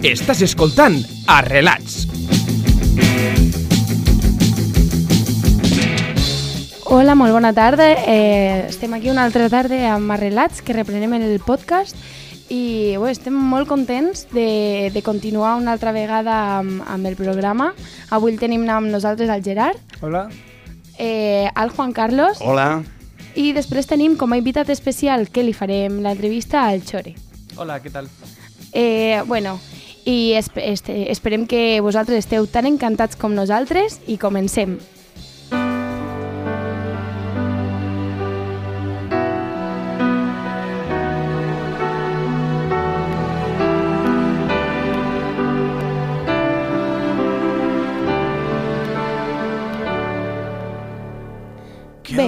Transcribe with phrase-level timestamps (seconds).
[0.00, 0.94] Estàs escoltant
[1.28, 2.06] Arrelats.
[6.90, 7.90] Hola, molt bona tarda.
[8.08, 11.96] Eh, estem aquí una altra tarda amb Arrelats, que reprenem el podcast
[12.50, 17.74] i bé, estem molt contents de, de continuar una altra vegada amb, amb el programa.
[18.10, 20.28] Avui el tenim amb nosaltres el Gerard, Hola.
[20.98, 22.82] eh, el Juan Carlos Hola.
[23.36, 27.14] i després tenim com a invitat especial que li farem l'entrevista al Chore.
[27.56, 28.08] Hola, què tal?
[28.72, 29.58] Eh, bueno,
[30.04, 34.78] i esperem que vosaltres esteu tan encantats com nosaltres i comencem.
[52.10, 52.26] Bé,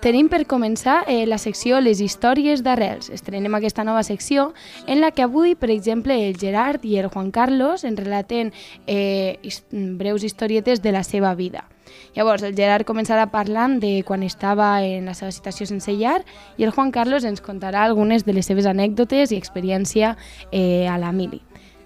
[0.00, 3.10] tenim per començar eh, la secció Les històries d'arrels.
[3.10, 4.52] Estrenem aquesta nova secció
[4.86, 8.52] en la que avui, per exemple, el Gerard i el Juan Carlos ens relaten
[8.86, 9.38] eh,
[9.72, 11.66] breus historietes de la seva vida.
[12.14, 16.20] Llavors, el Gerard començarà parlant de quan estava en la seva situació sense llar
[16.56, 20.16] i el Juan Carlos ens contarà algunes de les seves anècdotes i experiència
[20.52, 21.42] eh, a la mili.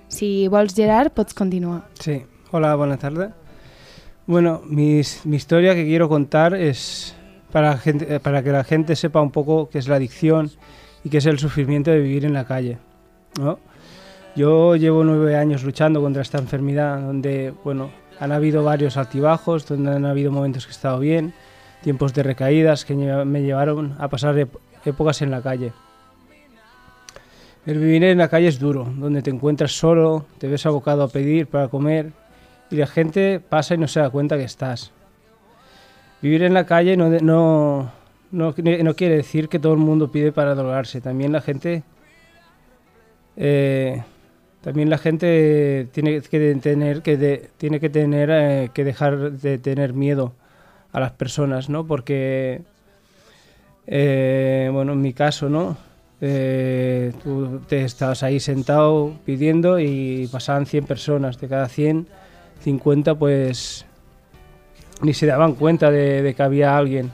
[0.08, 1.88] Si vols, Gerard, pots continuar.
[1.98, 2.22] Sí.
[2.52, 3.30] Hola, buenas tardes.
[4.26, 7.14] Bueno, mis- mi historia que quiero contar es
[7.54, 10.50] eh, para que la gente sepa un poco qué es la adicción
[11.04, 12.78] y qué es el sufrimiento de vivir en la calle.
[14.36, 19.92] Yo llevo nueve años luchando contra esta enfermedad, donde bueno, han habido varios altibajos, donde
[19.92, 21.34] han habido momentos que he estado bien,
[21.82, 24.48] tiempos de recaídas que me llevaron a pasar
[24.84, 25.72] épocas en la calle.
[27.66, 31.08] El vivir en la calle es duro, donde te encuentras solo, te ves abocado a
[31.08, 32.12] pedir para comer
[32.70, 34.92] y la gente pasa y no se da cuenta que estás.
[36.24, 37.92] Vivir en la calle no, no,
[38.32, 41.02] no, no quiere decir que todo el mundo pide para drogarse.
[41.02, 41.82] También la gente,
[43.36, 44.02] eh,
[44.62, 49.92] también la gente tiene que tener que, tiene que, tener, eh, que dejar de tener
[49.92, 50.32] miedo
[50.92, 51.86] a las personas, ¿no?
[51.86, 52.62] Porque,
[53.86, 55.76] eh, bueno, en mi caso, ¿no?
[57.22, 61.38] Tú te estabas ahí sentado pidiendo y pasaban 100 personas.
[61.38, 62.08] De cada 100,
[62.62, 63.84] 50 pues
[65.04, 67.10] ni se daban cuenta de, de que había alguien.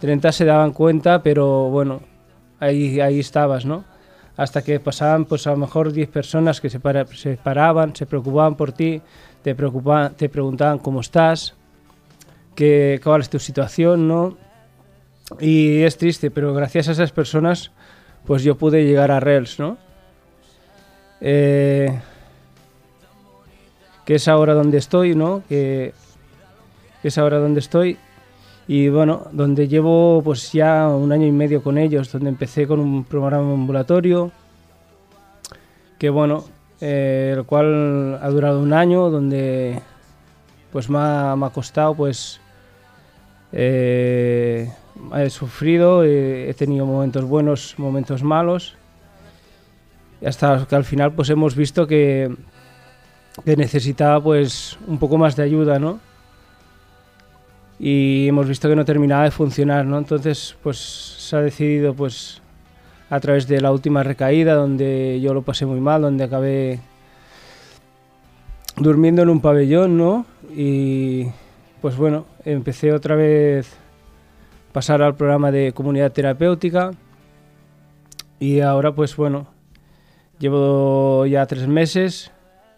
[0.00, 2.00] 30 se daban cuenta, pero bueno,
[2.58, 3.84] ahí, ahí estabas, ¿no?
[4.36, 8.06] Hasta que pasaban pues a lo mejor 10 personas que se, para- se paraban, se
[8.06, 9.02] preocupaban por ti,
[9.42, 11.54] te, preocupaban, te preguntaban cómo estás,
[12.54, 14.36] qué, cuál es tu situación, ¿no?
[15.38, 17.70] Y es triste, pero gracias a esas personas
[18.24, 19.76] pues yo pude llegar a Rails, ¿no?
[21.20, 22.00] Eh,
[24.04, 25.42] que es ahora donde estoy, ¿no?
[25.48, 25.92] Que,
[27.02, 27.98] que es ahora donde estoy
[28.72, 32.78] y bueno, donde llevo pues ya un año y medio con ellos, donde empecé con
[32.78, 34.30] un programa ambulatorio,
[35.98, 36.44] que bueno,
[36.80, 39.82] eh, el cual ha durado un año, donde
[40.70, 42.40] pues me ha, costado pues
[43.50, 44.72] eh,
[45.16, 48.76] he sufrido, eh, he tenido momentos buenos, momentos malos.
[50.20, 52.32] Y hasta que al final pues hemos visto que,
[53.44, 55.98] que necesitaba pues un poco más de ayuda, ¿no?
[57.82, 59.96] Y hemos visto que no terminaba de funcionar, ¿no?
[59.96, 62.42] Entonces pues se ha decidido pues
[63.08, 66.78] a través de la última recaída donde yo lo pasé muy mal, donde acabé
[68.76, 70.26] durmiendo en un pabellón, ¿no?
[70.54, 71.28] Y
[71.80, 73.72] pues bueno, empecé otra vez
[74.72, 76.90] pasar al programa de comunidad terapéutica
[78.38, 79.46] y ahora pues bueno,
[80.38, 82.30] llevo ya tres meses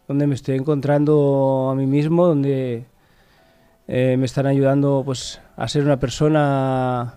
[0.06, 2.84] donde me estoy encontrando a mí mismo, donde
[3.88, 7.14] eh, me están ayudando pues a ser una persona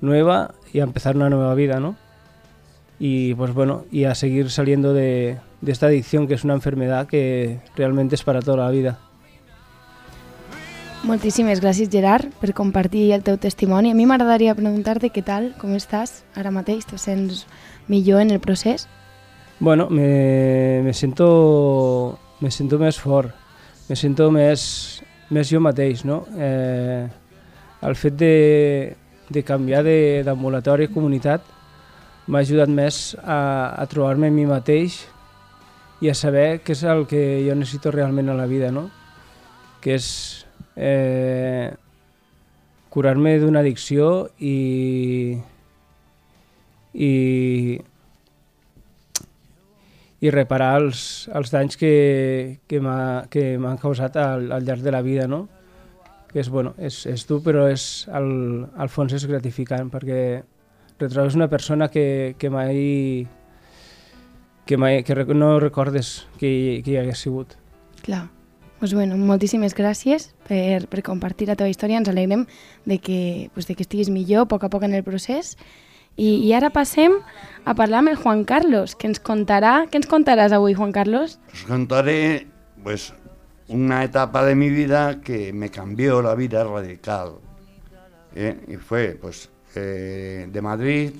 [0.00, 1.96] nueva y a empezar una nueva vida, ¿no?
[2.98, 7.06] Y pues bueno, y a seguir saliendo de, de esta adicción que es una enfermedad
[7.06, 8.98] que realmente es para toda la vida.
[11.04, 13.90] Moltíssimes gràcies, Gerard, per compartir el teu testimoni.
[13.92, 17.42] A mi m'agradaria preguntar-te què tal, com estàs ara mateix, te sents
[17.92, 18.86] millor en el procés?
[19.60, 23.36] Bueno, me, me siento me siento més fort,
[23.88, 26.24] me siento més, més jo mateix, no?
[26.36, 27.06] Eh,
[27.84, 28.34] el fet de,
[29.28, 29.84] de canviar
[30.26, 31.44] d'ambulatori a comunitat
[32.26, 33.38] m'ha ajudat més a,
[33.76, 35.02] a trobar-me mi mateix
[36.04, 38.88] i a saber què és el que jo necessito realment a la vida, no?
[39.84, 40.06] Que és
[40.76, 41.72] eh,
[42.92, 45.36] curar-me d'una addicció i,
[46.94, 47.12] i,
[50.24, 54.92] i reparar els, els danys que, que m'ha- que m'han causat al, al llarg de
[54.94, 55.42] la vida, no?
[56.32, 60.42] Que és, bueno, és, és dur, però és, al, al fons és gratificant, perquè
[60.98, 63.26] retrobes una persona que, que mai
[64.64, 67.54] que, mai, que no recordes que, que hi hagués sigut.
[68.02, 68.30] Clar.
[68.80, 72.00] Pues bueno, moltíssimes gràcies per, per compartir la teva història.
[72.00, 72.42] Ens alegrem
[72.84, 75.54] de que, pues, de que estiguis millor a poc a poc en el procés.
[76.16, 77.12] I, I ara passem
[77.64, 79.86] a parlar amb el Juan Carlos, que ens contarà...
[79.90, 81.38] Què ens contaràs avui, Juan Carlos?
[81.52, 82.46] Os contaré
[82.84, 83.12] pues
[83.68, 87.32] una etapa de mi vida que me cambió la vida radical.
[88.34, 88.58] ¿eh?
[88.68, 91.10] Y fue pues eh, de Madrid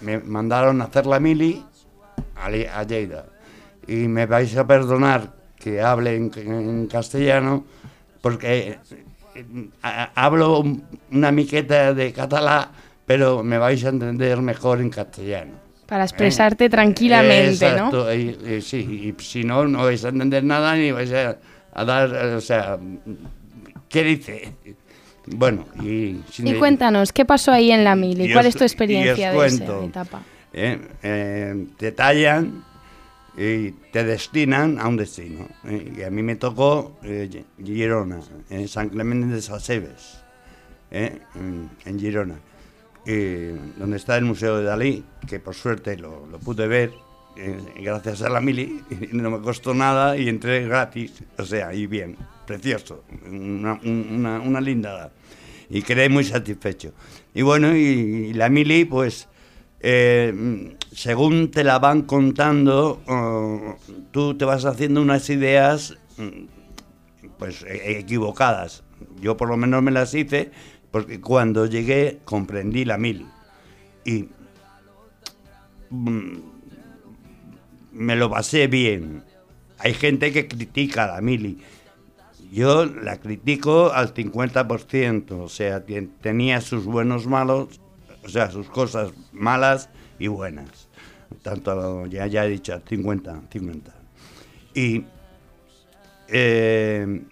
[0.00, 1.64] me mandaron a hacer la mili
[2.36, 3.26] a, a Lleida.
[3.86, 7.64] Y me vais a perdonar que hable en, en castellano
[8.22, 8.78] porque
[9.34, 12.70] eh, a- hablo un- una miqueta de catalá,
[13.08, 15.52] pero me vais a entender mejor en castellano.
[15.86, 17.88] Para expressar-te tranquil·lament, no?
[17.88, 18.76] Exacto, y- y sí,
[19.16, 21.38] y si no, no vais a entender nada ni vais a,
[21.72, 22.78] a dar, eh, o sea,
[23.88, 24.52] ¿qué dice?
[25.26, 26.20] Bueno, y...
[26.44, 28.24] Y cuéntanos, ¿qué pasó ahí en la mili?
[28.26, 30.22] Y ¿Cuál os- es tu experiencia de esa etapa?
[30.52, 32.64] eh, eh, te tallan
[33.36, 35.48] y te destinan a un destino.
[35.64, 38.20] eh, y a mí me tocó eh, Gi- Girona,
[38.50, 40.18] en San Clemente de Sasebes,
[40.90, 42.34] eh, en, en Girona,
[43.06, 43.48] y
[43.78, 46.92] donde está el Museo de Dalí, que por suerte lo, lo pude ver
[47.36, 51.86] eh, gracias a la mili, no me costó nada y entré gratis, o sea, y
[51.86, 52.16] bien,
[52.46, 55.12] precioso, una, un- una, una linda edad.
[55.70, 56.92] Y quedé muy satisfecho.
[57.34, 59.28] Y bueno, y, y la mili, pues,
[59.80, 63.76] eh, según te la van contando, oh,
[64.10, 66.46] tú te vas haciendo unas ideas mm,
[67.38, 68.82] pues e- equivocadas.
[69.20, 70.50] Yo por lo menos me las hice
[70.98, 73.24] porque cuando llegué comprendí la mili
[74.04, 74.28] y
[75.90, 76.38] mm,
[77.92, 79.22] me lo pasé bien.
[79.78, 81.58] Hay gente que critica la mili.
[82.50, 85.84] Yo la critico al 50%, o sea,
[86.20, 87.80] tenía sus buenos malos,
[88.24, 90.88] o sea, sus cosas malas y buenas.
[91.42, 93.94] Tanto, ya, he dicho, al 50, 50.
[94.74, 95.04] Y
[96.26, 97.22] eh,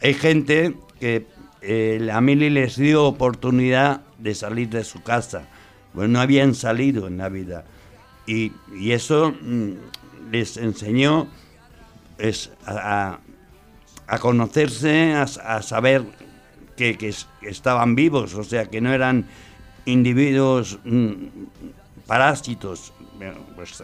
[0.00, 1.26] hay gente que
[1.62, 2.20] eh, la
[2.50, 5.48] les dio oportunidad de salir de su casa.
[5.92, 7.64] Pues no habían salido en la vida.
[8.26, 9.72] Y, y eso mm,
[10.30, 11.26] les enseñó
[12.18, 13.18] es, a,
[14.18, 15.26] conocerse, a,
[15.62, 16.04] saber
[16.76, 19.26] que, que es- que estaban vivos, o sea, que no eran
[19.86, 21.12] individuos mm,
[22.06, 22.92] parásitos.
[23.16, 23.82] Bueno, pues,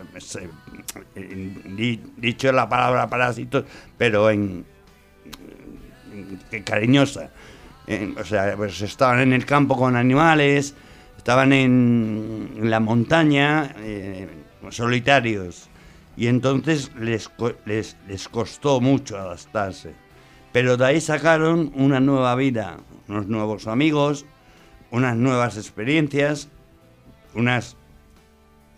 [1.15, 1.77] en-
[2.17, 3.65] dicho la palabra parásitos,
[3.99, 4.65] pero en,
[6.51, 7.31] que cariñosa.
[8.19, 10.75] O sea, pues estaban en el campo con animales,
[11.17, 14.29] estaban en, en la montaña, eh,
[14.71, 15.69] solitarios.
[16.17, 17.31] Y entonces les,
[17.65, 19.95] les, les costó mucho adaptarse.
[20.53, 22.79] Pero de ahí sacaron una nueva vida,
[23.09, 24.25] unos nuevos amigos,
[24.91, 26.49] unas nuevas experiencias,
[27.35, 27.77] unas,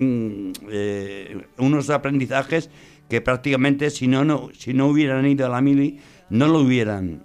[0.00, 2.70] mm, eh, unos aprendizajes
[3.08, 6.00] que prácticamente si no, no, si no hubieran ido a la mili
[6.30, 7.24] no lo hubieran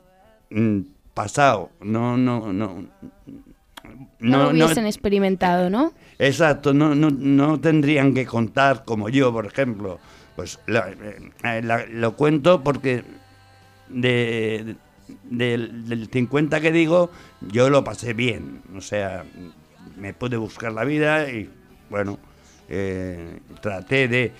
[0.50, 0.80] mm,
[1.13, 1.69] pasado.
[1.81, 2.86] No, no, no.
[4.19, 5.94] No, lo hubiesen experimentado, ¿no?
[6.18, 10.00] Exacto, no, no, no tendrían que contar como yo, por ejemplo.
[10.36, 10.89] Pues la-
[11.44, 13.04] eh, la- lo cuento porque
[13.89, 14.75] de,
[15.30, 17.12] del, del 50 que digo,
[17.42, 18.62] yo lo pasé bien.
[18.75, 19.25] O sea,
[19.98, 21.50] me pude buscar la vida y,
[21.89, 22.18] bueno,
[22.69, 24.32] eh, traté de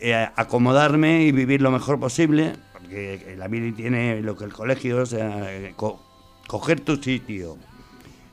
[0.00, 4.98] eh, acomodarme y vivir lo mejor posible, porque la mili tiene lo que el colegio,
[5.02, 6.04] o sea, co-
[6.48, 7.56] coger tu sitio.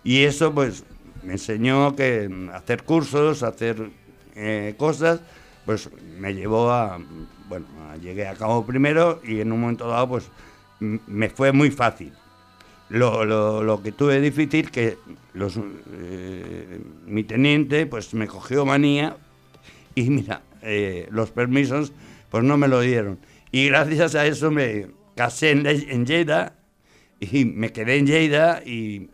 [0.03, 0.83] Y eso pues
[1.23, 3.89] me enseñó que hacer cursos, hacer
[4.35, 5.21] eh, cosas,
[5.65, 6.99] pues me llevó a,
[7.47, 7.65] bueno,
[8.01, 10.29] llegué a cabo primero y en un momento dado pues
[10.79, 12.11] me fue muy fácil.
[12.89, 14.97] Lo, lo- lo que tuve difícil que
[15.33, 15.57] los,
[15.93, 19.17] eh, mi teniente pues me cogió manía
[19.95, 21.93] y mira, eh, los permisos
[22.29, 23.17] pues no me lo dieron.
[23.51, 26.53] Y gracias a eso me casé en, en Lleida
[27.31, 29.09] y me quedé en Lleida y...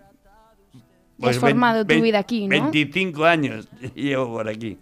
[1.18, 2.50] Y has formado tu vida aquí, ¿no?
[2.72, 4.80] 25 años llevo por aquí.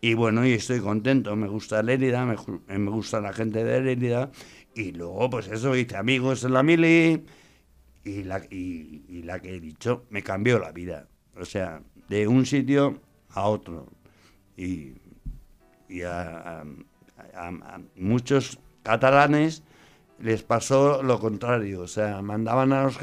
[0.00, 3.80] Y bueno, y estoy contento, me gusta Lérida, me, ju- me gusta la gente de
[3.80, 4.30] Lérida.
[4.74, 7.24] Y luego, pues eso, hice amigos en la mili
[8.04, 11.08] y la, y, y la que he dicho me cambió la vida.
[11.36, 13.00] O sea, de un sitio
[13.30, 13.88] a otro.
[14.56, 14.94] Y,
[15.88, 16.64] y a, a-
[17.34, 19.62] a- a muchos catalanes
[20.22, 21.80] les pasó lo contrario.
[21.82, 22.98] O sea, mandaban a los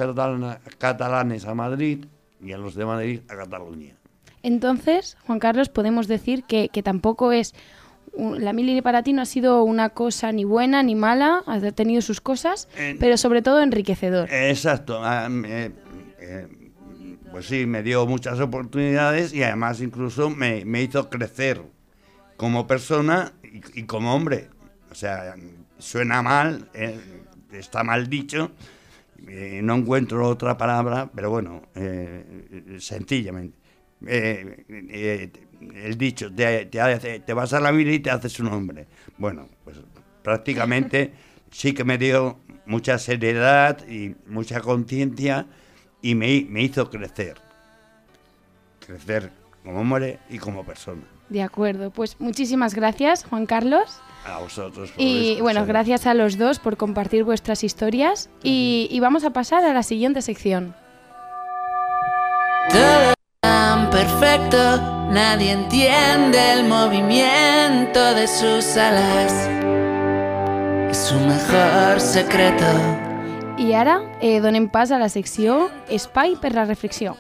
[0.78, 2.06] catalanes a Madrid
[2.42, 3.96] y a los de Madrid a Cataluña.
[4.42, 7.54] Entonces, Juan Carlos, podemos decir que, que tampoco es...
[8.18, 12.02] La mili para ti no ha sido una cosa ni buena ni mala, ha tenido
[12.02, 14.28] sus cosas, Eh, pero sobre todo enriquecedor.
[14.34, 15.02] Exacto.
[15.04, 15.72] ah, eh,
[16.20, 16.48] eh,
[17.32, 21.62] pues sí, me dio muchas oportunidades y además incluso me, me hizo crecer
[22.36, 23.34] como persona
[23.76, 24.50] y, como hombre.
[24.92, 25.36] O sea,
[25.80, 27.00] suena mal, eh,
[27.52, 28.52] está mal dicho,
[29.28, 33.58] eh, no encuentro otra palabra, pero bueno, eh, sencillamente.
[34.02, 38.88] el dicho, te, vas a la vida y te haces un hombre.
[39.18, 39.78] Bueno, pues
[40.24, 41.12] prácticamente
[41.52, 45.48] sí que me dio mucha seriedad y mucha conciencia
[46.02, 47.36] y me hizo crecer.
[48.86, 49.32] Crecer
[49.64, 51.04] como hombre y como persona.
[51.30, 54.02] De acuerdo, pues muchísimas gracias, Juan Carlos.
[54.26, 54.92] A vosotros.
[54.98, 58.30] y bueno, gracias a los dos por compartir vuestras historias.
[58.44, 60.76] Y, vamos a pasar a la siguiente sección.
[62.70, 64.58] Todo tan perfecto,
[65.12, 69.34] nadie entiende el movimiento de sus alas.
[70.92, 72.66] Es su mejor secreto.
[73.58, 77.18] Y ahora eh, donem pas a la secció Espai per la reflexió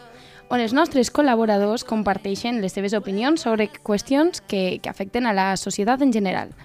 [0.49, 5.53] on els nostres col·laboradors comparteixen les seves opinions sobre qüestions que, que afecten a la
[5.57, 6.55] societat en general.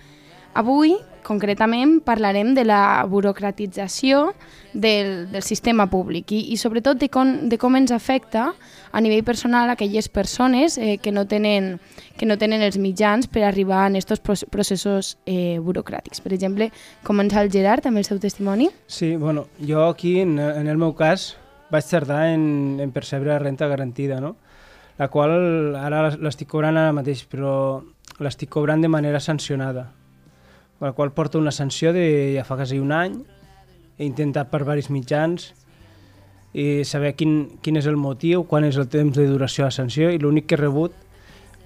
[0.54, 0.94] Avui,
[1.26, 4.34] concretament, parlarem de la burocratització
[4.72, 8.52] del, del sistema públic i, i sobretot de com, de com ens afecta
[8.92, 11.80] a nivell personal aquelles persones eh, que, no tenen,
[12.16, 16.22] que no tenen els mitjans per arribar a aquests processos eh, burocràtics.
[16.22, 16.70] Per exemple,
[17.02, 18.70] comença el Gerard amb el seu testimoni.
[18.86, 21.32] Sí, bueno, jo aquí, en, en el meu cas,
[21.74, 24.36] vaig tardar en, en percebre la renta garantida, no?
[24.98, 27.82] la qual ara l'estic cobrant ara mateix, però
[28.22, 29.88] l'estic cobrant de manera sancionada,
[30.80, 33.20] la qual porta una sanció de ja fa quasi un any,
[33.98, 35.52] he intentat per varis mitjans
[36.54, 39.78] i saber quin, quin és el motiu, quan és el temps de duració de la
[39.78, 40.94] sanció i l'únic que he rebut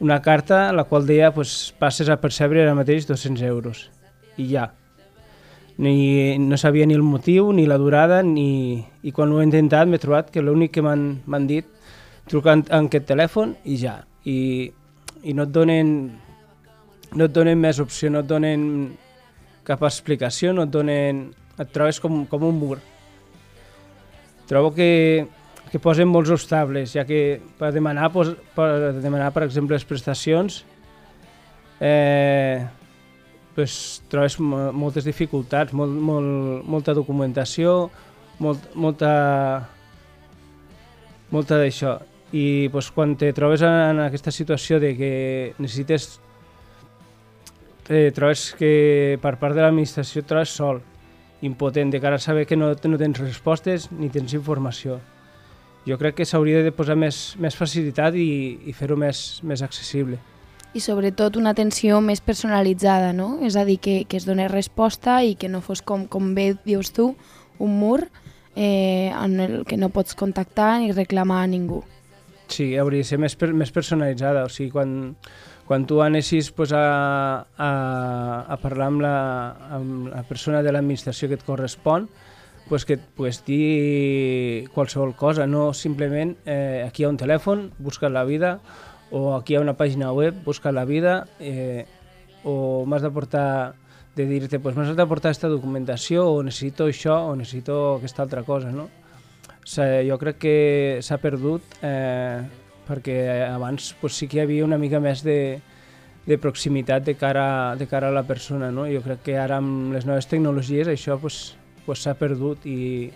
[0.01, 3.89] una carta la qual deia pues, passes a percebre ara mateix 200 euros
[4.37, 4.69] i ja
[5.79, 8.85] ni, no sabia ni el motiu, ni la durada, ni...
[9.03, 11.65] i quan ho he intentat m'he trobat que l'únic que m'han dit
[12.29, 14.03] trucant en aquest telèfon i ja.
[14.29, 14.69] I,
[15.23, 15.93] i no et donen
[17.15, 18.63] no et donen més opció, no et donen
[19.69, 21.29] cap explicació, no et donen...
[21.59, 22.79] et trobes com, com un mur.
[24.49, 25.27] Trobo que,
[25.73, 28.69] que posen molts obstacles, ja que per demanar, per
[29.03, 30.63] demanar per exemple, les prestacions
[31.81, 32.67] eh,
[33.55, 37.89] pues, trobes moltes dificultats, molt, molt, molta documentació,
[38.39, 39.11] molt, molta,
[41.35, 41.99] molta d'això.
[42.31, 45.13] I pues, quan te trobes en aquesta situació de que
[45.59, 46.21] necessites
[47.89, 50.81] eh, trobes que per part de l'administració trobes sol,
[51.43, 54.99] impotent, de cara a saber que no, no tens respostes ni tens informació.
[55.89, 60.19] Jo crec que s'hauria de posar més, més facilitat i, i fer-ho més, més accessible
[60.77, 63.39] i sobretot una atenció més personalitzada, no?
[63.45, 66.53] És a dir, que, que es donés resposta i que no fos com, com bé
[66.67, 67.15] dius tu,
[67.59, 68.03] un mur
[68.55, 71.83] eh, en el que no pots contactar ni reclamar a ningú.
[72.49, 74.93] Sí, hauria de ser més, per, més personalitzada, o sigui, quan,
[75.69, 77.71] quan tu anessis pues, a, a,
[78.49, 79.17] a parlar amb la,
[79.77, 82.07] amb la persona de l'administració que et correspon,
[82.71, 87.67] pues, que et pugues dir qualsevol cosa, no simplement eh, aquí hi ha un telèfon,
[87.85, 88.55] busca la vida,
[89.13, 91.85] o aquí hi ha una pàgina web, busca la vida, eh,
[92.49, 93.75] o m'has de portar
[94.17, 98.41] de dir-te, pues m'has de portar aquesta documentació, o necessito això, o necessito aquesta altra
[98.43, 98.89] cosa, no?
[98.89, 100.57] O sigui, jo crec que
[101.05, 102.41] s'ha perdut eh,
[102.89, 105.61] perquè abans pues, sí que hi havia una mica més de,
[106.27, 108.89] de proximitat de cara, de cara a la persona, no?
[108.89, 111.55] Jo crec que ara amb les noves tecnologies això pues,
[111.87, 113.11] pues s'ha perdut i,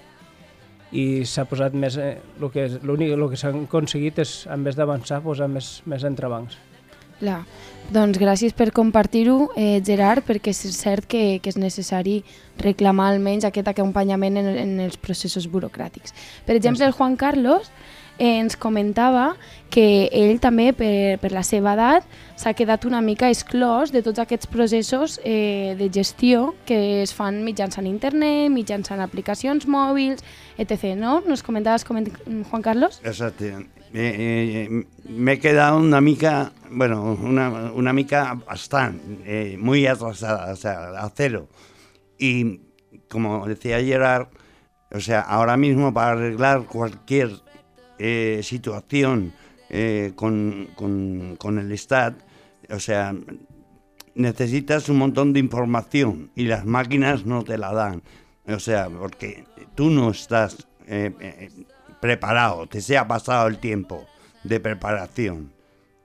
[0.93, 1.97] i s'ha posat més...
[2.01, 2.17] Eh,
[2.53, 6.59] que, l'únic, que s'ha aconseguit és, en vez d'avançar, posar més, més entrebancs.
[7.23, 7.43] Clar.
[7.93, 12.23] Doncs gràcies per compartir-ho, eh, Gerard, perquè és cert que, que és necessari
[12.59, 16.17] reclamar almenys aquest acompanyament en, en els processos burocràtics.
[16.47, 17.71] Per exemple, el Juan Carlos
[18.23, 19.33] eh, ens comentava
[19.73, 22.07] que ell també, per, per la seva edat,
[22.39, 27.41] s'ha quedat una mica exclòs de tots aquests processos eh, de gestió que es fan
[27.43, 30.23] mitjançant internet, mitjançant aplicacions mòbils,
[30.59, 30.95] etc.
[30.95, 31.23] ¿no?
[31.27, 33.01] ¿Nos comentabas, Juan Carlos?
[33.03, 33.65] Exacto.
[33.95, 34.69] Eh,
[35.09, 40.91] me he quedado una mica, bueno, una, una mica bastante, eh, muy atrasada, o sea,
[40.99, 41.49] a cero.
[42.19, 42.61] Y
[43.09, 44.29] como decía Gerard,
[44.93, 47.31] o sea, ahora mismo para arreglar cualquier
[47.99, 49.33] eh, situación
[49.69, 52.17] eh, con, con, con, el Estado,
[52.71, 53.15] o sea,
[54.15, 58.03] necesitas un montón de información y las máquinas no te la dan.
[58.47, 59.45] O sea, porque
[59.75, 61.49] tú no estás eh,
[62.01, 64.07] preparado, te se ha pasado el tiempo
[64.45, 65.53] de preparación.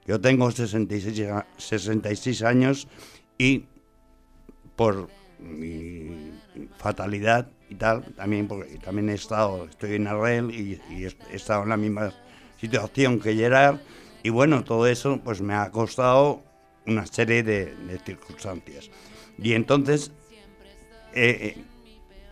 [0.06, 2.88] Yo tengo 66, 66 años
[3.36, 3.66] y
[4.76, 6.32] por mi
[6.78, 10.80] fatalidad y tal, también porque también he estado, estoy en Arrel y,
[11.30, 12.12] he estado en la misma
[12.60, 13.78] situación que Gerard
[14.22, 16.42] y bueno, todo eso pues me ha costado
[16.86, 18.90] una serie de, de circunstancias.
[19.40, 20.10] Y entonces,
[21.14, 21.62] eh, eh,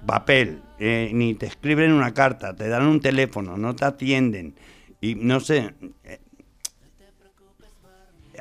[0.05, 4.55] papel, eh, ni te escriben una carta, te dan un teléfono, no te atienden,
[5.01, 5.75] y no sé,
[6.05, 6.21] eh,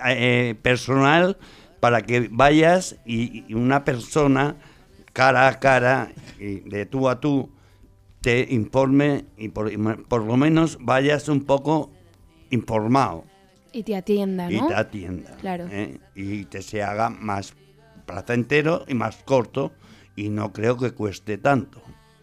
[0.05, 1.37] eh, personal
[1.79, 4.55] para que vayas y, y una persona
[5.15, 7.49] cara a cara, y de tú a tú,
[8.19, 11.89] te informe y por, y por lo menos vayas un poco
[12.49, 13.23] informado
[13.71, 14.67] Y te atienda, y ¿no?
[14.67, 15.31] te atienda.
[15.39, 15.67] Claro.
[15.71, 15.99] ¿eh?
[16.15, 17.53] Y te se haga más
[18.05, 19.71] placentero y más corto
[20.17, 21.81] y no creo que cueste tanto.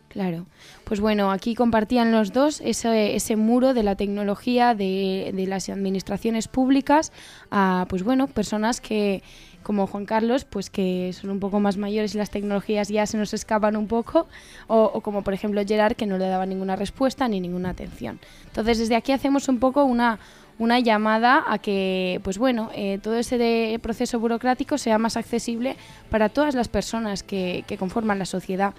[0.09, 0.45] Claro.
[0.85, 5.71] Pues bueno, aquí compartían los dos ese, ese muro de la tecnología de, de las
[5.71, 7.11] administraciones públicas
[7.51, 9.23] a, pues bueno, personas que,
[9.63, 13.17] como Juan Carlos, pues que son un poco más mayores y las tecnologías ya se
[13.17, 14.27] nos escapan un poco,
[14.67, 18.19] o, o como por ejemplo Gerard, que no le daba ninguna respuesta ni ninguna atención.
[18.47, 20.19] Entonces, desde aquí hacemos un poco una,
[20.59, 25.77] una llamada a que, pues bueno, eh, todo ese de- proceso burocrático sea más accesible
[26.11, 28.75] para todas las personas que, que conforman la sociedad.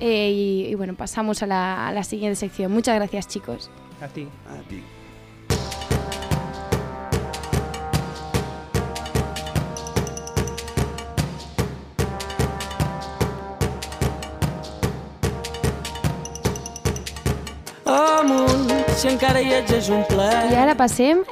[0.00, 2.72] Eh, y, y bueno, pasamos a la, a la siguiente sección.
[2.72, 3.70] Muchas gracias, chicos.
[4.00, 4.26] A ti.
[4.48, 4.82] A ti.
[19.02, 20.46] Si encara hi ets és un plaer.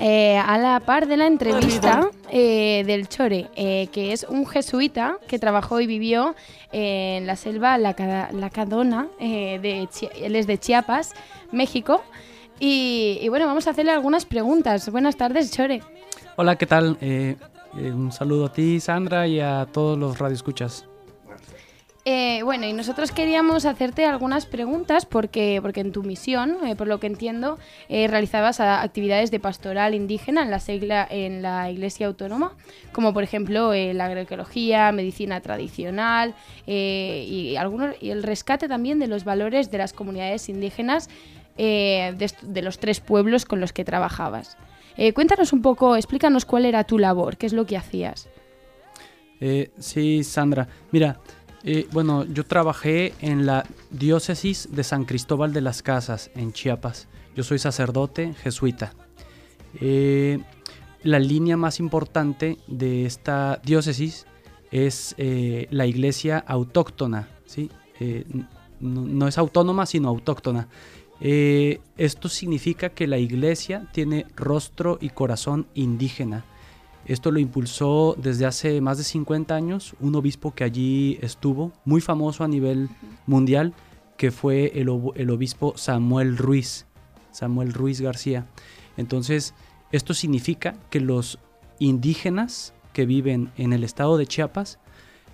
[0.00, 5.18] Eh, a la par de la entrevista eh, del Chore, eh, que es un jesuita
[5.28, 6.34] que trabajó y vivió
[6.72, 9.88] eh, en la selva Laca- Lacadona, eh, de
[10.20, 11.12] él es de Chiapas,
[11.52, 12.02] México.
[12.58, 14.90] Y, y bueno, vamos a hacerle algunas preguntas.
[14.90, 15.80] Buenas tardes, Chore.
[16.36, 16.96] Hola, ¿qué tal?
[17.00, 17.36] Eh,
[17.78, 20.86] eh, un saludo a ti, Sandra, y a todos los radioescuchas.
[22.06, 26.86] Eh, bueno, y nosotros queríamos hacerte algunas preguntas porque, porque en tu misión, eh, por
[26.86, 27.58] lo que entiendo,
[27.90, 32.56] eh, realizabas actividades de pastoral indígena en la, Iglesia Autónoma,
[32.92, 36.34] como por ejemplo eh, la agroecología, medicina tradicional
[36.66, 41.10] y, algunos, y el rescate también de los valores de las comunidades indígenas
[41.58, 44.56] de, los tres pueblos con los que trabajabas.
[45.14, 48.28] Cuéntanos un poco, explícanos cuál era tu labor, qué es lo que hacías.
[49.78, 50.68] Sí, Sandra.
[50.92, 51.18] Mira,
[51.62, 57.08] eh, bueno, yo trabajé en la diócesis de San Cristóbal de las Casas, en Chiapas.
[57.36, 58.94] Yo soy sacerdote jesuita.
[59.80, 60.38] Eh,
[61.02, 64.26] la línea más importante de esta diócesis
[64.70, 67.70] es eh, la iglesia autóctona, ¿sí?
[68.80, 70.68] No, no es autónoma, sino autóctona.
[71.20, 76.46] Esto significa que la iglesia tiene rostro y corazón indígena.
[77.06, 82.00] Esto lo impulsó desde hace más de 50 años un obispo que allí estuvo, muy
[82.00, 82.88] famoso a nivel
[83.26, 83.74] mundial,
[84.16, 86.86] que fue el, ob- el obispo Samuel Ruiz,
[87.32, 88.46] Samuel Ruiz García.
[88.96, 89.54] Entonces,
[89.92, 91.38] esto significa que los
[91.78, 94.78] indígenas que viven en el estado de Chiapas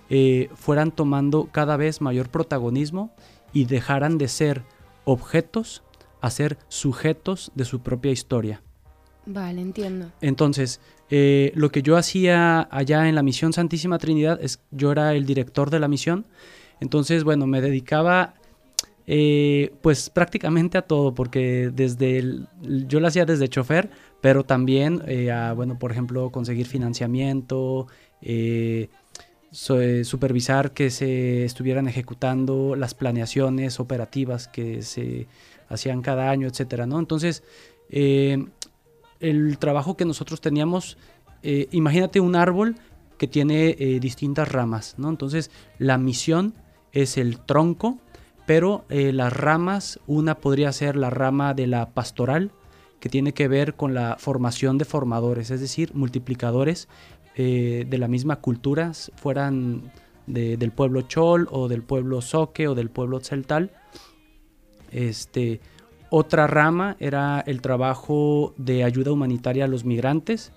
[0.09, 3.11] eh, fueran tomando cada vez mayor protagonismo
[3.53, 4.63] y dejaran de ser
[5.05, 5.83] objetos
[6.21, 8.63] a ser sujetos de su propia historia.
[9.27, 10.13] Vale, entiendo.
[10.21, 15.15] Entonces, eh, lo que yo hacía allá en la misión Santísima Trinidad es yo era
[15.15, 16.27] el director de la misión.
[16.81, 18.35] Entonces, bueno, me dedicaba
[19.07, 25.31] eh, pues prácticamente a todo, porque desde yo lo hacía desde chofer, pero también eh,
[25.31, 27.87] a, bueno, por ejemplo, conseguir financiamiento,
[28.21, 28.89] eh,
[29.53, 35.29] so- eh, supervisar que se estuvieran ejecutando las planeaciones operativas que se
[35.69, 36.99] hacían cada año, etcétera, ¿no?
[36.99, 37.43] Entonces,
[37.91, 38.45] eh,
[39.21, 40.97] el trabajo que nosotros teníamos,
[41.43, 42.77] eh, imagínate un árbol
[43.19, 45.09] que tiene eh, distintas ramas, ¿no?
[45.09, 46.55] Entonces, la misión
[46.93, 47.99] es el tronco,
[48.47, 52.51] pero eh, las ramas, una podría ser la rama de la pastoral,
[53.01, 56.89] que tiene que ver con la formación de formadores, es decir, multiplicadores
[57.37, 59.93] de la misma cultura, fueran
[60.27, 63.73] de- del pueblo chol o del pueblo soque o del pueblo tzeltal.
[64.91, 65.61] Este,
[66.11, 70.53] otra rama era el trabajo de ayuda humanitaria a los migrantes,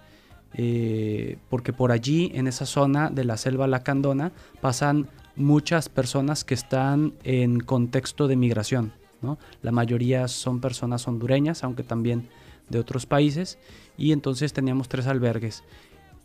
[0.54, 4.32] eh, porque por allí, en esa zona de la selva lacandona,
[4.62, 8.94] pasan muchas personas que están en contexto de migración.
[9.22, 9.38] ¿no?
[9.62, 12.30] La mayoría son personas hondureñas, aunque también
[12.70, 13.58] de otros países,
[13.98, 15.64] y entonces teníamos tres albergues.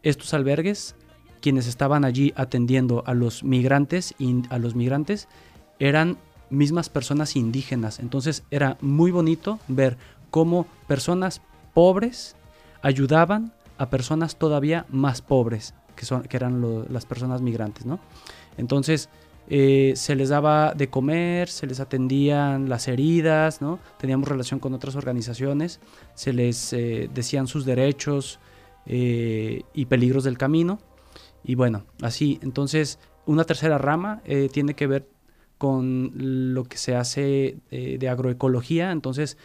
[0.02, 0.94] Estos albergues,
[1.40, 4.14] quienes estaban allí atendiendo a los migrantes,
[4.50, 5.28] a los migrantes,
[5.78, 6.18] eran
[6.54, 7.98] mismas personas indígenas.
[7.98, 9.96] Entonces era muy bonito ver
[10.30, 11.40] cómo personas
[11.72, 12.36] pobres
[12.82, 16.62] ayudaban a personas todavía más pobres, que, son, que eran
[16.92, 17.98] las personas migrantes, ¿no?
[18.56, 19.08] Entonces
[19.48, 23.78] eh, se les daba de comer, se les atendían las heridas, ¿no?
[23.98, 25.80] Teníamos relación con otras organizaciones,
[26.14, 28.38] se les eh, decían sus derechos,
[28.86, 30.78] eh, y peligros del camino.
[31.42, 35.08] Y bueno, así, entonces una tercera rama tiene que ver
[35.64, 36.12] con
[36.54, 39.38] lo que se hace eh, de agroecología, entonces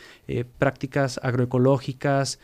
[0.58, 2.40] prácticas agroecológicas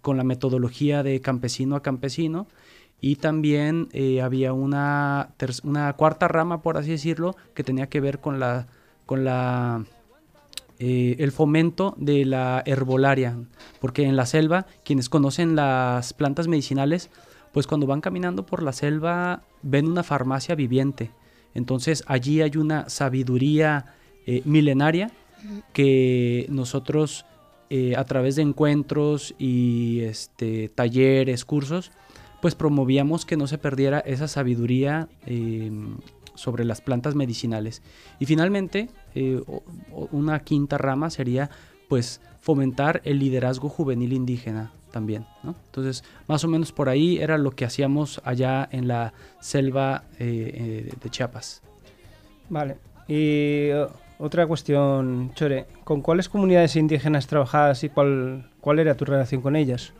[0.00, 2.46] con la metodología de campesino a campesino
[3.00, 3.88] y también
[4.22, 5.30] había una,
[5.64, 8.66] una cuarta rama, por así decirlo, que tenía que ver con la,
[9.04, 9.84] con la
[10.78, 13.38] eh, el fomento de la herbolaria,
[13.80, 17.08] porque en la selva, quienes conocen las plantas medicinales,
[17.52, 21.12] pues cuando van caminando por la selva ven una farmacia viviente.
[21.56, 23.94] Entonces allí hay una sabiduría
[24.26, 25.10] eh, milenaria
[25.72, 27.24] que nosotros
[27.70, 31.92] eh, a través de encuentros y este, talleres, cursos,
[32.42, 35.08] pues promovíamos que no se perdiera esa sabiduría
[36.34, 37.82] sobre las plantas medicinales.
[38.20, 39.42] Y finalmente, eh,
[40.12, 41.50] una quinta rama sería
[41.88, 45.26] pues fomentar el liderazgo juvenil indígena también.
[45.44, 50.88] Entonces, más o menos por ahí era lo que hacíamos allá en la selva eh,
[50.88, 51.62] eh, de Chiapas.
[52.48, 52.76] Vale.
[53.08, 53.70] Y
[54.18, 59.56] otra cuestión, Chore, ¿con cuáles comunidades indígenas trabajabas y cuál, cuál era tu relación con
[59.56, 59.92] ellas?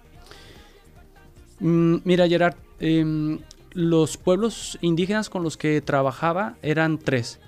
[1.61, 3.41] Mm, mira, Gerard, em,
[3.73, 7.41] los pueblos indígenas con los que trabajaba eran tres.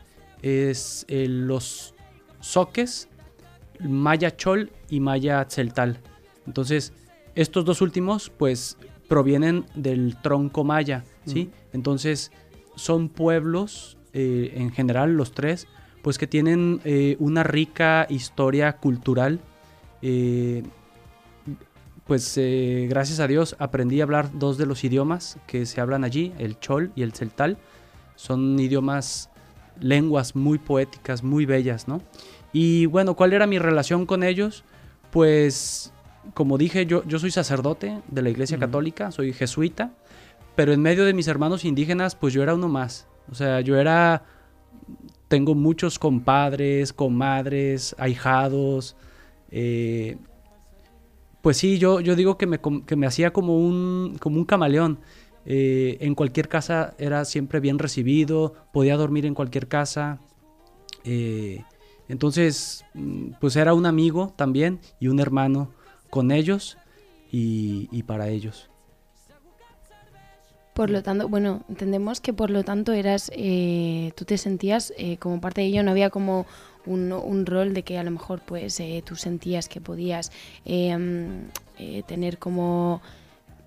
[0.42, 1.94] Es eh, los
[2.40, 3.08] soques,
[3.80, 6.00] Maya Chol y Maya Tzeltal.
[6.46, 6.92] Entonces,
[7.40, 8.76] estos dos últimos, pues,
[9.08, 11.50] provienen del tronco maya, ¿sí?
[11.72, 12.30] Entonces,
[12.74, 15.66] son pueblos, eh, en general, los tres,
[16.02, 19.40] pues que tienen eh, una rica historia cultural
[22.08, 26.04] pues eh, gracias a Dios aprendí a hablar dos de los idiomas que se hablan
[26.04, 27.58] allí, el chol y el celtal.
[28.16, 29.28] Son idiomas,
[29.78, 32.00] lenguas muy poéticas, muy bellas, ¿no?
[32.50, 34.64] Y bueno, ¿cuál era mi relación con ellos?
[35.10, 35.92] Pues,
[36.34, 39.92] como dije, yo, yo soy sacerdote de la Iglesia Católica, soy jesuita,
[40.54, 43.06] pero en medio de mis hermanos indígenas, pues yo era uno más.
[43.30, 44.24] O sea, yo era,
[45.28, 48.96] tengo muchos compadres, comadres, ahijados,
[49.50, 50.16] eh,
[51.40, 54.98] pues sí, yo, yo digo que me, que me hacía como un, como un camaleón.
[55.46, 60.18] Eh, en cualquier casa era siempre bien recibido, podía dormir en cualquier casa.
[61.04, 61.64] Eh,
[62.08, 65.70] entonces, mm, pues era un amigo también y un hermano
[66.10, 66.78] con ellos
[67.30, 68.70] y, para ellos.
[70.74, 75.40] Por lo tanto, bueno, entendemos que por lo tanto eras, eh, tú te sentías como
[75.40, 76.46] parte de ello, no había como
[76.88, 80.32] un, rol de que a lo mejor pues eh, tú sentías que podías
[80.64, 83.02] em, eh, tener como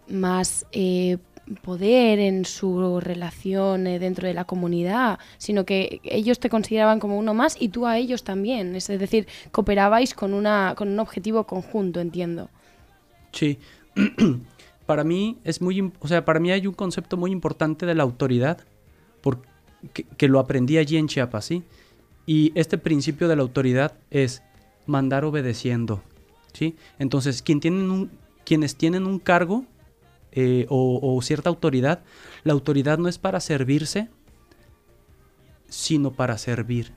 [0.08, 1.18] más eh,
[1.62, 7.34] poder en su relación dentro de la comunidad, sino que ellos te consideraban como uno
[7.34, 8.76] más y tú a ellos también.
[8.76, 12.50] Es decir, cooperabais con, una, con un objetivo conjunto, entiendo.
[13.32, 13.60] Sí.
[14.86, 18.04] para mí es muy, o sea, para mí hay un concepto muy importante de la
[18.04, 18.60] autoridad,
[19.22, 19.52] porque
[20.18, 21.64] que lo aprendí allí en Chiapas, ¿sí?
[22.26, 24.44] Y este principio de la autoridad es
[24.86, 26.04] mandar obedeciendo.
[26.54, 26.76] ¿sí?
[27.00, 28.12] Entonces, quien tienen un,
[28.46, 29.66] quienes tienen un cargo
[30.32, 32.04] eh, o, cierta autoridad,
[32.44, 34.10] la autoridad no es para servirse,
[35.70, 36.94] sino para servir.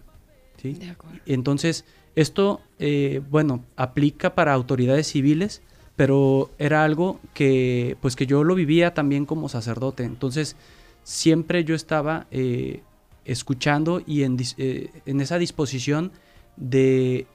[0.60, 0.78] ¿sí?
[1.26, 1.84] Entonces,
[2.16, 5.62] esto, eh, bueno, aplica para autoridades civiles,
[5.96, 10.04] pero era algo que, pues que yo lo vivía también como sacerdote.
[10.04, 10.56] Entonces,
[11.02, 12.82] siempre yo estaba eh,
[13.24, 16.12] escuchando y eh, en, esa disposición
[16.56, 17.26] de,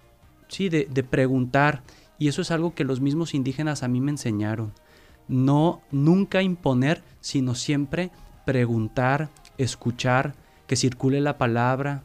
[0.47, 1.83] sí, de, preguntar.
[2.17, 4.73] Y eso es algo que los mismos indígenas a mí me enseñaron.
[5.29, 8.11] No, nunca imponer, sino siempre
[8.45, 10.35] preguntar, escuchar,
[10.67, 12.03] que circule la palabra,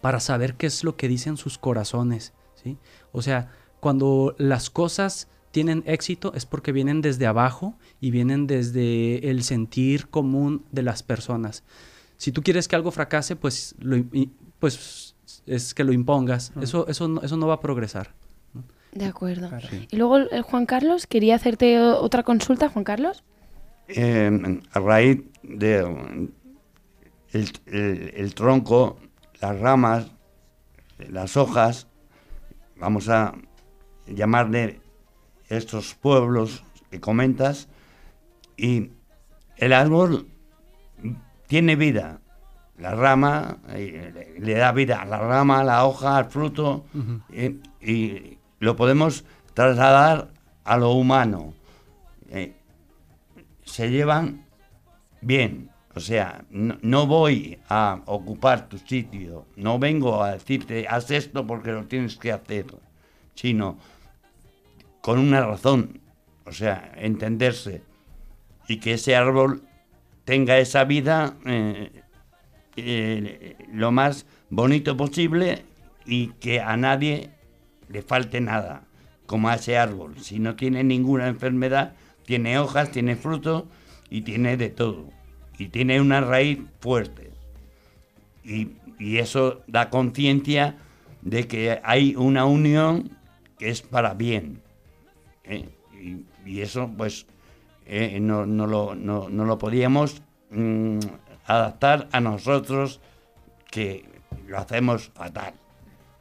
[0.00, 2.32] para saber qué es lo que dicen sus corazones.
[2.60, 2.78] ¿sí?
[3.12, 9.30] O sea, cuando las cosas tienen éxito es porque vienen desde abajo y vienen desde
[9.30, 11.62] el sentir común de las personas
[12.20, 13.74] si tú quieres que algo fracase, pues,
[14.58, 15.14] pues
[15.46, 16.52] es que lo impongas.
[16.60, 18.14] Eso, eso, no, eso no va a progresar.
[18.92, 19.50] De acuerdo.
[19.90, 23.22] Y luego el Juan Carlos, quería hacerte otra consulta, Juan Carlos.
[23.86, 26.28] Em, a raíz de
[27.32, 28.98] el, tronco,
[29.40, 30.10] las ramas,
[30.98, 31.86] las hojas,
[32.76, 33.34] vamos a
[34.06, 34.80] llamarle
[35.48, 37.68] estos pueblos que comentas,
[38.56, 38.90] y
[39.56, 40.28] el árbol
[41.46, 42.20] tiene vida.
[42.78, 46.86] La rama eh, le da vida a la rama, a la hoja, al fruto,
[47.30, 50.28] eh, y lo podemos trasladar
[50.64, 51.54] a lo humano.
[52.30, 52.54] Eh,
[53.64, 54.46] se llevan
[55.20, 61.46] bien, o sea, no, voy a ocupar tu sitio, no vengo a decirte, haz esto
[61.46, 62.66] porque lo tienes que hacer,
[63.34, 63.78] sino
[65.00, 66.00] con una razón.
[66.46, 67.82] o sea, entenderse
[68.68, 69.62] y que ese árbol
[70.24, 72.02] tenga esa vida eh,
[72.76, 75.64] eh, lo más bonito posible
[76.06, 77.30] y que a nadie
[77.90, 78.84] le falte nada,
[79.26, 80.14] como a ese árbol.
[80.18, 83.68] Si no tiene ninguna enfermedad, tiene hojas, tiene fruto
[84.08, 85.10] y tiene de todo.
[85.58, 87.32] Y tiene una raíz fuerte.
[88.44, 90.76] Y, y eso da conciencia
[91.22, 93.18] de que hay una unión
[93.58, 94.62] que es para bien.
[95.44, 95.68] ¿eh?
[95.92, 97.26] Y, y eso, pues,
[97.86, 100.98] eh, no, no, lo, no, no lo podíamos mm,
[101.44, 103.00] adaptar a nosotros
[103.70, 104.04] que
[104.46, 105.54] lo hacemos fatal.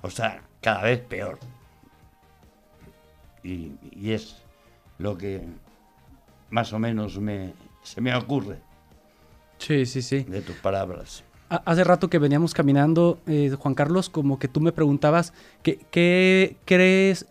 [0.01, 1.39] O sea, cada vez peor.
[3.43, 4.35] Y, y es
[4.97, 5.41] lo que
[6.49, 8.57] más o menos me, se me ocurre
[9.57, 10.23] Sí, sí, sí.
[10.23, 11.23] de tus palabras.
[11.49, 15.79] Ha- Hace rato que veníamos caminando, eh, Juan Carlos, como que tú me preguntabas qué,
[15.91, 17.25] qué crees,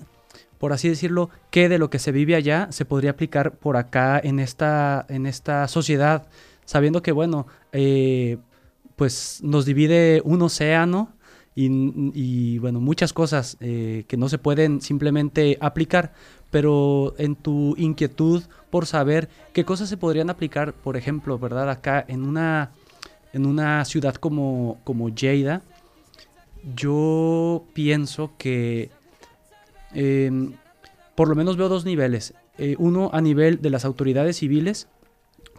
[0.58, 4.20] por así decirlo, qué de lo que se vive allá se podría aplicar por acá
[4.22, 6.26] en esta, en esta sociedad,
[6.64, 8.38] sabiendo que, bueno, eh,
[8.96, 11.12] pues nos divide un océano
[11.60, 16.12] y, y, bueno, muchas cosas eh, que no se pueden simplemente aplicar,
[16.52, 21.68] pero en tu inquietud por saber qué cosas se podrían aplicar, por ejemplo, ¿verdad?
[21.68, 22.70] Acá en una
[23.32, 25.62] en una ciudad como, como Lleida,
[26.76, 28.90] yo pienso que
[29.94, 30.30] eh,
[31.16, 32.34] por lo menos veo dos niveles.
[32.56, 34.86] Eh, uno a nivel de las autoridades civiles,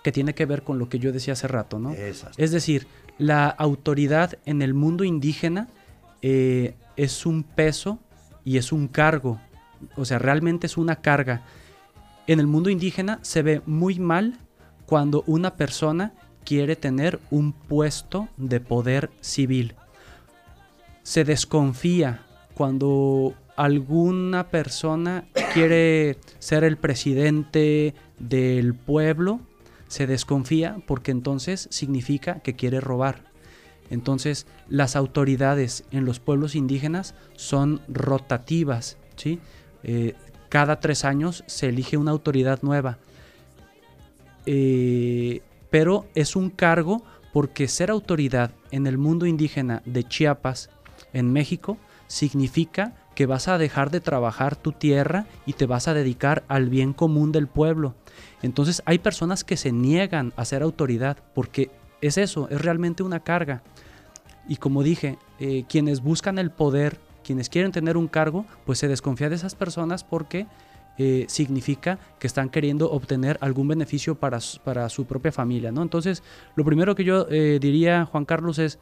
[0.01, 1.91] que tiene que ver con lo que yo decía hace rato, ¿no?
[1.91, 2.39] Esas.
[2.39, 5.67] Es decir, la autoridad en el mundo indígena
[6.21, 7.99] eh, es un peso
[8.43, 9.39] y es un cargo.
[9.95, 11.43] O sea, realmente es una carga.
[12.27, 14.37] En el mundo indígena se ve muy mal
[14.85, 19.75] cuando una persona quiere tener un puesto de poder civil.
[21.03, 29.41] Se desconfía cuando alguna persona quiere ser el presidente del pueblo,
[29.87, 33.28] se desconfía porque entonces significa que quiere robar.
[33.89, 39.39] Entonces, las autoridades en los pueblos indígenas son rotativas, ¿sí?
[39.83, 40.15] Eh,
[40.49, 42.97] cada tres años se elige una autoridad nueva.
[44.45, 50.69] Eh, pero es un cargo porque ser autoridad en el mundo indígena de Chiapas,
[51.13, 55.93] en México, significa que vas a dejar de trabajar tu tierra y te vas a
[55.93, 57.93] dedicar al bien común del pueblo.
[58.41, 61.69] Entonces hay personas que se niegan a ser autoridad porque
[62.01, 63.61] es eso, es realmente una carga.
[64.47, 68.87] Y como dije, eh, quienes buscan el poder, quienes quieren tener un cargo, pues se
[68.87, 70.47] desconfía de esas personas porque
[70.97, 75.81] eh, significa que están queriendo obtener algún beneficio para, para su propia familia, ¿no?
[75.81, 76.23] Entonces,
[76.55, 78.79] lo primero que yo eh, diría, Juan Carlos, es,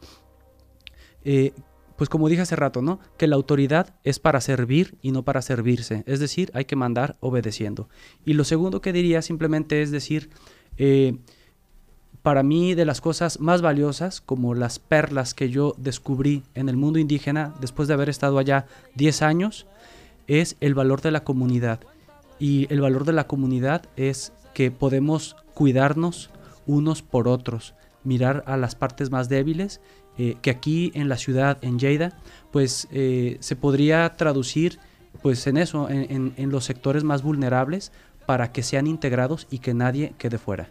[1.96, 3.00] pues como dije hace rato, ¿no?
[3.18, 6.02] Que la autoridad es para servir y no para servirse.
[6.06, 7.90] Es decir, hay que mandar obedeciendo.
[8.24, 10.30] Y lo segundo que diría simplemente es decir,
[12.22, 16.76] para mí de las cosas más valiosas, como las perlas que yo descubrí en el
[16.76, 19.66] mundo indígena después de haber estado allá 10 años,
[20.26, 21.80] es el valor de la comunidad.
[22.38, 26.30] Y el valor de la comunidad es que podemos cuidarnos
[26.66, 29.80] unos por otros, mirar a las partes más débiles,
[30.18, 32.18] eh, que aquí en la ciudad, en Lleida,
[32.52, 34.78] pues eh, se podría traducir
[35.22, 37.90] pues en eso, en, en- en los sectores más vulnerables,
[38.26, 40.68] para que sean integrados y que nadie quede fuera.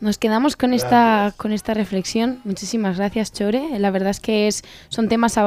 [0.00, 2.40] Nos quedamos con esta, con esta reflexión.
[2.44, 3.80] Muchísimas gracias, Chore.
[3.80, 5.42] La verdad es que es, son temas a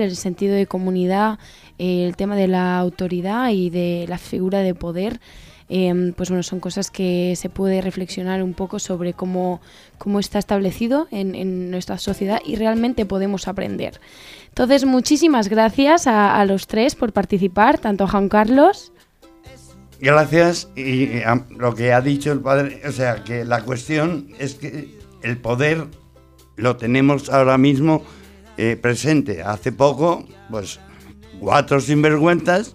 [0.00, 1.38] el sentido de comunidad,
[1.78, 5.20] eh, el tema de la autoridad y de la figura de poder.
[5.68, 9.60] Eh, pues bueno, son cosas que se puede reflexionar un poco sobre cómo,
[9.98, 14.00] cómo está establecido en, en nuestra sociedad y realmente podemos aprender.
[14.48, 18.92] Entonces, muchísimas gracias a, a los tres por participar, tanto a Juan Carlos.
[20.02, 24.54] Gracias y a lo que ha dicho el padre, o sea, que la cuestión es
[24.56, 25.86] que el poder
[26.56, 28.02] lo tenemos ahora mismo
[28.56, 29.42] eh, presente.
[29.44, 30.80] Hace poco, pues,
[31.38, 32.74] cuatro sinvergüenzas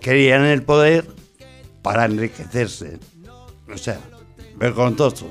[0.00, 1.06] querían el poder
[1.82, 2.98] para enriquecerse.
[3.72, 3.98] O sea,
[4.56, 5.26] vergonzoso.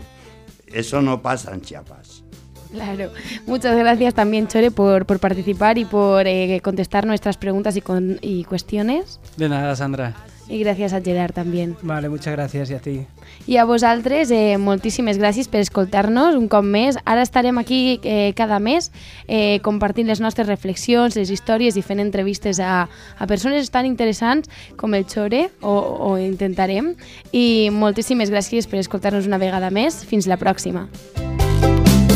[0.68, 2.24] Eso no pasa en Chiapas.
[2.72, 3.12] Claro.
[3.46, 8.20] Muchas gracias también, Chore, por, por participar y por eh, contestar nuestras preguntas y, con-
[8.22, 9.20] y cuestiones.
[9.36, 10.16] De nada, Sandra.
[10.50, 11.68] I gràcies a Gerard també.
[11.82, 13.06] Vale, muchas gracias y a ti.
[13.48, 16.98] I a vosaltres, eh, moltíssimes gràcies per escoltar-nos un cop més.
[17.06, 18.92] Ara estarem aquí eh, cada mes
[19.28, 24.50] eh, compartint les nostres reflexions, les històries i fent entrevistes a, a persones tan interessants
[24.76, 25.78] com el Chore, o,
[26.10, 26.96] o intentarem.
[27.32, 30.04] I moltíssimes gràcies per escoltar-nos una vegada més.
[30.10, 30.90] Fins la pròxima.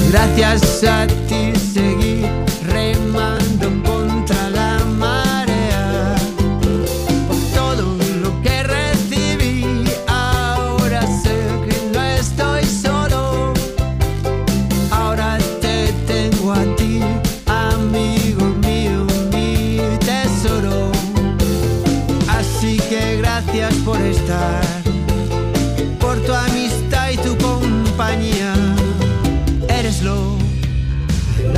[0.10, 2.22] Gracias a ti seguí
[2.70, 3.93] remando contra